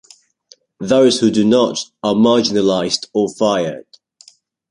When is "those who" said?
0.79-1.29